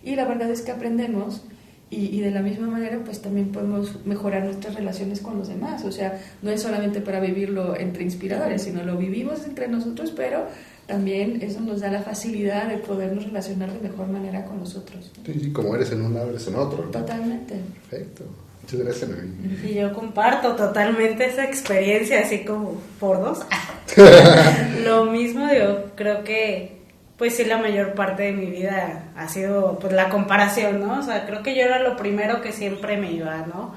[0.02, 1.42] Y la verdad es que aprendemos
[1.90, 5.84] y, de la misma manera pues también podemos mejorar nuestras relaciones con los demás.
[5.84, 10.46] O sea, no es solamente para vivirlo entre inspiradores, sino lo vivimos entre nosotros, pero
[10.86, 15.10] también eso nos da la facilidad de podernos relacionar de mejor manera con los otros.
[15.24, 16.82] Sí, sí, como eres en un lado, eres en otro.
[16.84, 17.54] Totalmente.
[17.88, 18.24] Perfecto.
[18.62, 19.10] Muchas gracias,
[19.66, 23.38] Y yo comparto totalmente esa experiencia, así como por dos.
[24.84, 26.77] Lo mismo, yo creo que
[27.18, 31.00] pues sí la mayor parte de mi vida ha sido pues la comparación, ¿no?
[31.00, 33.74] O sea, creo que yo era lo primero que siempre me iba, ¿no?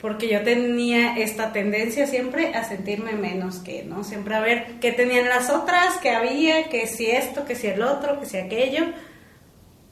[0.00, 4.04] Porque yo tenía esta tendencia siempre a sentirme menos que, ¿no?
[4.04, 7.82] Siempre a ver qué tenían las otras, qué había, que si esto, que si el
[7.82, 8.84] otro, que si aquello,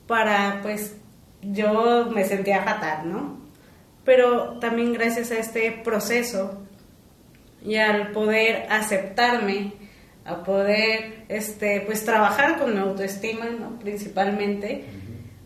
[0.07, 0.95] para pues
[1.43, 3.39] yo me sentía fatal, ¿no?
[4.05, 6.63] Pero también gracias a este proceso
[7.65, 9.73] y al poder aceptarme,
[10.25, 14.85] a poder este pues trabajar con mi autoestima no principalmente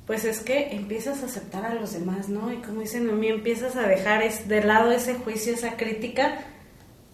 [0.07, 3.29] pues es que empiezas a aceptar a los demás no y como dicen a mí
[3.29, 6.39] empiezas a dejar es, de lado ese juicio esa crítica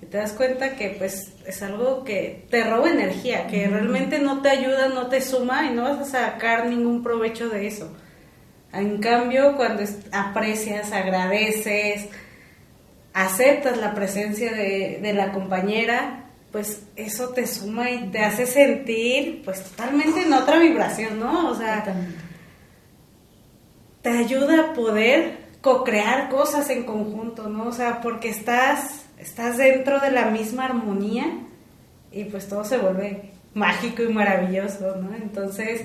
[0.02, 4.42] y te das cuenta que pues es algo que te roba energía que realmente no
[4.42, 7.90] te ayuda no te suma y no vas a sacar ningún provecho de eso.
[8.74, 12.08] En cambio cuando aprecias agradeces
[13.14, 16.23] aceptas la presencia de, de la compañera
[16.54, 21.50] pues eso te suma y te hace sentir pues totalmente en otra vibración, ¿no?
[21.50, 21.84] O sea,
[24.02, 27.64] te ayuda a poder co-crear cosas en conjunto, ¿no?
[27.64, 31.26] O sea, porque estás, estás dentro de la misma armonía
[32.12, 35.12] y pues todo se vuelve mágico y maravilloso, ¿no?
[35.12, 35.80] Entonces,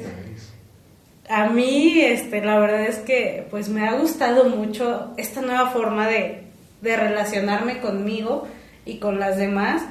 [1.28, 6.08] a mí, este, la verdad es que pues me ha gustado mucho esta nueva forma
[6.08, 6.44] de,
[6.84, 8.48] de relacionarme conmigo
[8.86, 9.82] y con las demás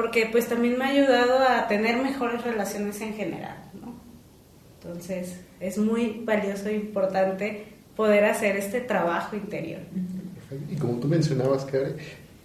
[0.00, 3.94] porque pues también me ha ayudado a tener mejores relaciones en general, ¿no?
[4.80, 9.82] Entonces es muy valioso e importante poder hacer este trabajo interior.
[10.70, 11.96] Y como tú mencionabas, Karen,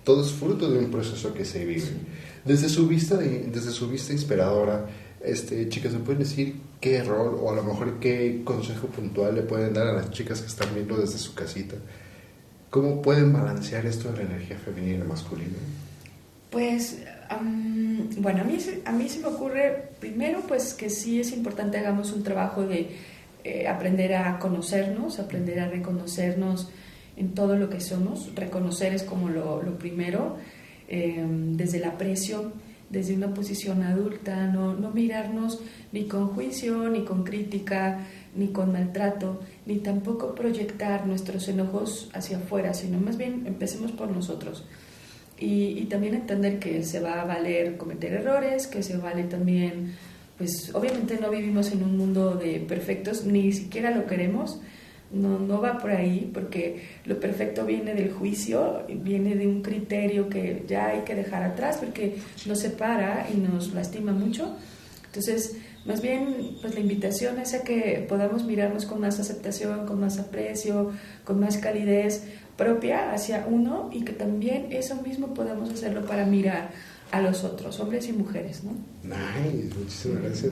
[0.03, 1.87] todo es fruto de un proceso que se vive.
[2.43, 4.87] Desde su vista, desde su vista inspiradora,
[5.23, 9.43] este, chicas, ¿me pueden decir qué rol o a lo mejor qué consejo puntual le
[9.43, 11.77] pueden dar a las chicas que están viendo desde su casita?
[12.69, 15.55] ¿Cómo pueden balancear esto de la energía femenina y masculina?
[16.51, 16.97] Pues
[18.17, 22.11] bueno, a mí, a mí se me ocurre primero pues que sí es importante hagamos
[22.11, 22.89] un trabajo de
[23.43, 26.69] eh, aprender a conocernos, aprender a reconocernos
[27.17, 28.33] en todo lo que somos.
[28.35, 30.37] Reconocer es como lo, primero,
[30.87, 32.51] em, desde el aprecio,
[32.89, 35.59] desde una posición adulta, no, no mirarnos
[35.91, 37.99] ni con juicio, ni con crítica,
[38.35, 44.09] ni con maltrato, ni tampoco proyectar nuestros enojos hacia afuera, sino más bien empecemos por
[44.09, 44.65] nosotros
[45.37, 49.93] y, también entender que se va a valer cometer errores, que se vale también,
[50.37, 54.61] pues obviamente no vivimos en un mundo de perfectos, ni siquiera lo queremos,
[55.11, 60.29] no, no va por ahí, porque lo perfecto viene del juicio, viene de un criterio
[60.29, 64.55] que ya hay que dejar atrás, porque nos separa y nos lastima mucho.
[65.05, 69.99] Entonces, más bien, pues la invitación es a que podamos mirarnos con más aceptación, con
[69.99, 70.91] más aprecio,
[71.23, 72.23] con más calidez,
[72.57, 76.71] propia hacia uno y que también eso mismo podemos hacerlo para mirar
[77.11, 78.71] a los otros, hombres y mujeres, ¿no?
[79.03, 80.51] Nice, muchísimas gracias.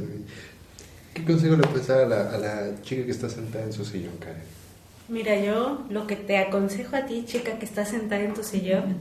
[1.13, 3.85] ¿Qué consejo le puedes dar a la, a la chica que está sentada en su
[3.85, 4.41] sillón, Karen?
[5.09, 8.97] Mira, yo lo que te aconsejo a ti, chica que está sentada en tu sillón,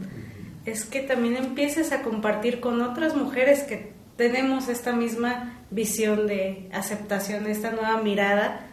[0.66, 6.68] es que también empieces a compartir con otras mujeres que tenemos esta misma visión de
[6.72, 8.66] aceptación, esta nueva mirada,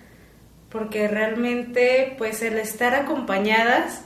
[0.70, 4.04] porque realmente pues el estar acompañadas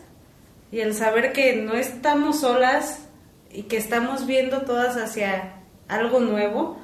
[0.73, 3.05] y el saber que no estamos solas
[3.51, 5.53] y que estamos viendo todas hacia
[5.87, 6.79] algo nuevo,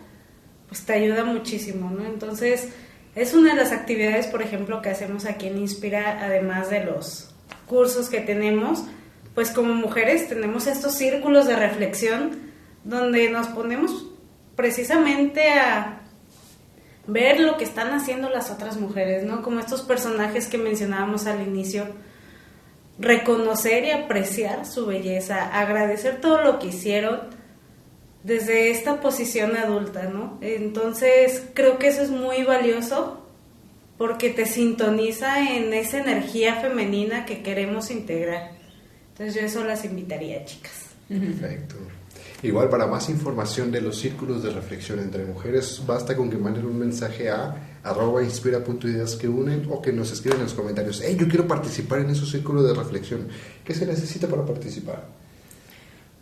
[0.68, 2.06] pues te ayuda muchísimo, ¿no?
[2.06, 2.70] Entonces,
[3.16, 7.34] es una de las actividades, por ejemplo, que hacemos aquí en Inspira, además de los
[7.66, 8.84] cursos que tenemos,
[9.34, 12.52] pues como mujeres tenemos estos círculos de reflexión
[12.84, 14.06] donde nos ponemos
[14.56, 16.04] precisamente a
[17.08, 19.42] ver lo que están haciendo las otras mujeres, ¿no?
[19.42, 21.88] Como estos personajes que mencionábamos al inicio,
[23.00, 27.22] reconocer y apreciar su belleza, agradecer todo lo que hicieron
[28.24, 30.38] desde esta posición adulta, ¿no?
[30.42, 33.26] Entonces, creo que eso es muy valioso
[33.98, 38.52] porque te sintoniza en esa energía femenina que queremos integrar.
[39.12, 40.88] Entonces, yo eso las invitaría, chicas.
[41.08, 41.76] Perfecto.
[42.44, 46.66] Igual para más información de los círculos de reflexión entre mujeres, basta con que manden
[46.66, 51.16] un mensaje a arroba inspira.ideas que unen o que nos escriban en los comentarios, hey,
[51.20, 53.28] yo quiero participar en esos círculos de reflexión.
[53.64, 55.06] ¿Qué se necesita para participar?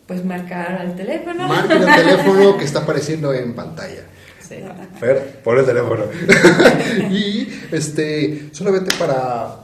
[0.06, 1.48] Pues marcar al teléfono.
[1.48, 4.04] Marquen el teléfono que está apareciendo en pantalla.
[4.40, 4.56] Sí.
[5.00, 6.06] Fer, pon el teléfono.
[7.12, 9.58] y este, solamente para,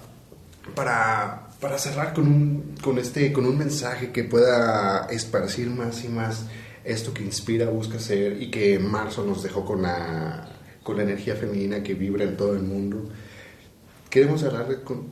[0.75, 6.09] para, para cerrar con un, con, este, con un mensaje que pueda esparcir más y
[6.09, 6.47] más
[6.83, 10.52] esto que inspira, busca ser y que marzo nos dejó con la,
[10.83, 13.09] con la energía femenina que vibra en todo el mundo.
[14.09, 15.07] Queremos cerrar con,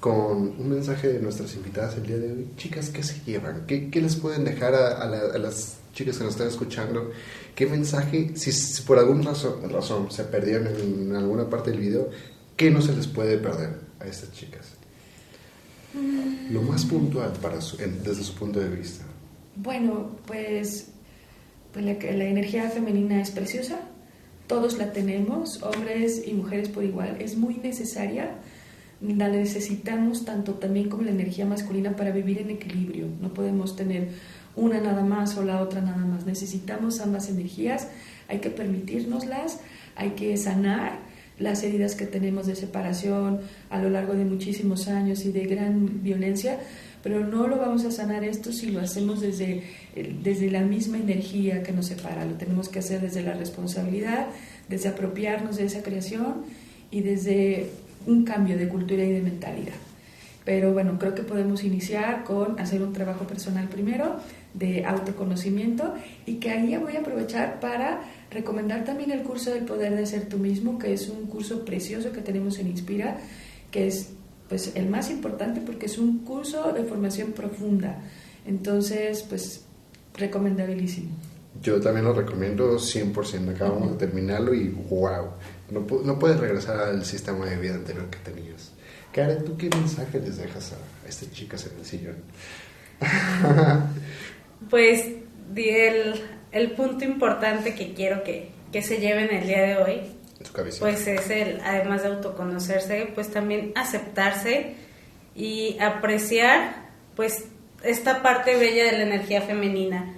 [0.00, 2.48] con un mensaje de nuestras invitadas el día de hoy.
[2.56, 3.64] Chicas, ¿qué se llevan?
[3.66, 7.12] ¿Qué, qué les pueden dejar a, a, la, a, las chicas que nos están escuchando?
[7.54, 11.80] ¿Qué mensaje, si, si por alguna razón, razón, se perdieron en, en alguna parte del
[11.80, 12.10] video,
[12.56, 14.74] qué no se les puede perder a estas chicas?
[16.50, 19.04] Lo más puntual para su, en, desde su punto de vista.
[19.56, 20.88] Bueno, pues,
[21.72, 23.80] pues la, la energía femenina es preciosa,
[24.46, 28.36] todos la tenemos, hombres y mujeres por igual, es muy necesaria,
[29.00, 34.08] la necesitamos tanto también como la energía masculina para vivir en equilibrio, no podemos tener
[34.56, 37.88] una nada más o la otra nada más, necesitamos ambas energías,
[38.28, 39.60] hay que permitirnoslas,
[39.96, 40.98] hay que sanar
[41.38, 46.02] las heridas que tenemos de separación a lo largo de muchísimos años y de gran
[46.02, 46.60] violencia,
[47.04, 49.62] pero no lo vamos a sanar esto si lo hacemos desde,
[50.22, 52.24] desde la misma energía que nos separa.
[52.24, 54.28] Lo tenemos que hacer desde la responsabilidad,
[54.70, 56.46] desde apropiarnos de esa creación
[56.90, 57.68] y desde
[58.06, 59.74] un cambio de cultura y de mentalidad.
[60.46, 64.16] Pero bueno, creo que podemos iniciar con hacer un trabajo personal primero
[64.54, 65.92] de autoconocimiento
[66.24, 70.26] y que ahí voy a aprovechar para recomendar también el curso del poder de ser
[70.30, 73.18] tú mismo, que es un curso precioso que tenemos en Inspira,
[73.70, 74.08] que es
[74.48, 77.98] pues el más importante porque es un curso de formación profunda.
[78.46, 79.62] Entonces, pues
[80.16, 81.10] recomendabilísimo.
[81.62, 83.50] Yo también lo recomiendo 100%.
[83.50, 83.92] Acabamos uh -huh.
[83.92, 85.30] de terminarlo y wow,
[85.70, 88.72] no, no, puedes regresar al sistema de vida anterior que tenías.
[89.12, 92.16] Karen, ¿tú qué mensaje les dejas a, a estas chicas en el sillón?
[94.70, 95.06] pues
[95.54, 96.14] el,
[96.52, 100.00] el, punto importante que quiero que, que se lleven el día de hoy
[100.52, 104.74] pues es el, además de autoconocerse, pues también aceptarse
[105.34, 106.84] y apreciar
[107.16, 107.44] pues
[107.82, 110.14] esta parte bella de la energía femenina.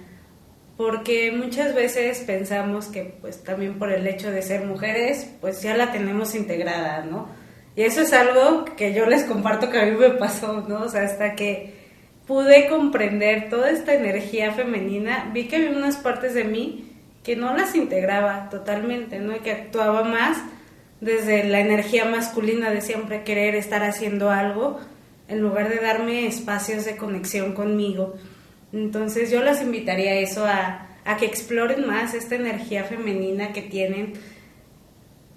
[0.77, 5.75] Porque muchas veces pensamos que pues también por el hecho de ser mujeres, pues ya
[5.75, 7.29] la tenemos integrada, ¿no?
[7.75, 10.83] Y eso es algo que yo les comparto que a mí me pasó, ¿no?
[10.83, 11.75] O sea, hasta que
[12.27, 16.86] pude comprender toda esta energía femenina, vi que había unas partes de mí
[17.27, 19.35] que no las integraba totalmente, ¿no?
[19.35, 20.37] Y que actuaba más
[21.01, 24.79] desde la energía masculina de siempre querer estar haciendo algo
[25.27, 28.15] en lugar de darme espacios de conexión conmigo.
[28.71, 33.61] Entonces yo las invitaría a eso, a, a que exploren más esta energía femenina que
[33.61, 34.13] tienen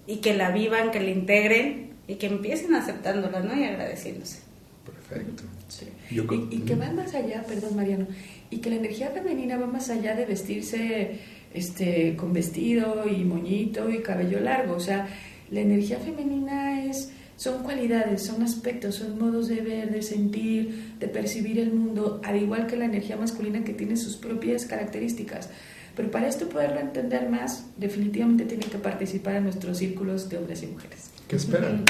[0.07, 3.53] y que la vivan, que la integren y que empiecen aceptándola, ¿no?
[3.53, 4.39] Y agradeciéndose.
[4.85, 5.43] Perfecto.
[5.67, 5.89] Sí.
[6.09, 6.47] Yo con...
[6.53, 8.07] y, y, que va más allá, perdón Mariano,
[8.49, 11.19] y que la energía femenina va más allá de vestirse
[11.53, 14.75] este, con vestido y moñito y cabello largo.
[14.75, 15.07] O sea,
[15.49, 21.07] la energía femenina es, son cualidades, son aspectos, son modos de ver, de sentir, de
[21.07, 25.49] percibir el mundo, al igual que la energía masculina que tiene sus propias características.
[25.95, 30.63] Pero para esto poderlo entender más, definitivamente tienen que participar en nuestros círculos de hombres
[30.63, 31.09] y mujeres.
[31.27, 31.83] ¿Qué esperan?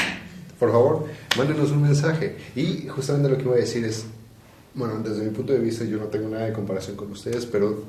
[0.59, 1.07] Por favor,
[1.37, 2.35] mándenos un mensaje.
[2.55, 4.05] Y justamente lo que voy a decir es,
[4.73, 7.83] bueno, desde mi punto de vista yo no tengo nada de comparación con ustedes, pero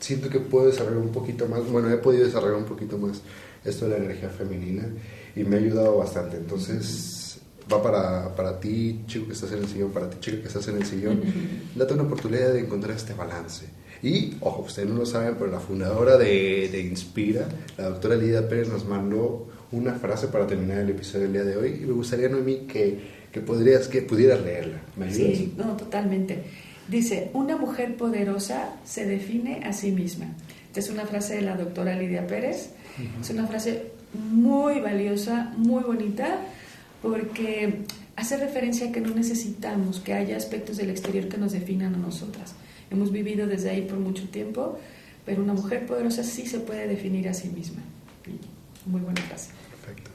[0.00, 3.20] siento que puedo desarrollar un poquito más, bueno, he podido desarrollar un poquito más
[3.64, 4.88] esto de la energía femenina
[5.36, 6.36] y me ha ayudado bastante.
[6.36, 7.38] Entonces,
[7.72, 10.66] va para, para ti, chico que estás en el sillón, para ti, chica que estás
[10.68, 11.20] en el sillón,
[11.74, 13.66] date una oportunidad de encontrar este balance.
[14.02, 18.48] Y, ojo, ustedes no lo saben, pero la fundadora de, de Inspira, la doctora Lidia
[18.48, 21.92] Pérez, nos mandó una frase para terminar el episodio del día de hoy y me
[21.92, 23.00] gustaría, Noemí, que,
[23.32, 24.80] que, podrías, que pudieras leerla.
[24.96, 25.36] ¿Me ayudas?
[25.36, 26.44] Sí, no, totalmente.
[26.88, 30.26] Dice, una mujer poderosa se define a sí misma.
[30.68, 32.70] Esta es una frase de la doctora Lidia Pérez.
[33.20, 36.38] Es una frase muy valiosa, muy bonita,
[37.02, 37.84] porque
[38.16, 41.98] hace referencia a que no necesitamos que haya aspectos del exterior que nos definan a
[41.98, 42.54] nosotras.
[42.90, 44.78] Hemos vivido desde ahí por mucho tiempo,
[45.26, 47.82] pero una mujer poderosa sí se puede definir a sí misma.
[48.86, 49.50] Muy buena frase.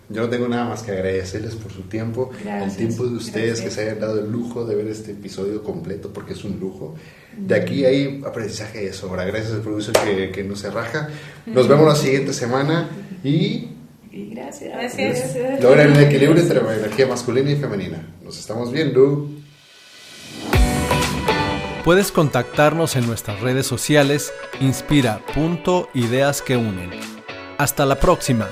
[0.09, 3.71] Yo no tengo nada más que agradecerles por su tiempo, el tiempo de ustedes que
[3.71, 6.95] se hayan dado el lujo de ver este episodio completo, porque es un lujo.
[7.37, 9.23] De aquí hay aprendizaje de sobra.
[9.25, 11.09] Gracias al productor que, que no se raja.
[11.45, 12.89] Nos vemos la siguiente semana
[13.23, 13.69] y
[14.13, 14.71] y gracias.
[14.71, 15.35] Gracias.
[15.61, 18.07] Logren el equilibrio entre la energía masculina y femenina.
[18.23, 19.27] Nos estamos viendo.
[21.83, 24.31] Puedes contactarnos en nuestras redes sociales
[24.61, 26.91] inspira.ideas que unen.
[27.57, 28.49] Hasta la próxima.